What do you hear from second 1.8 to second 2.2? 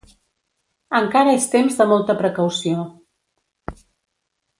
de molta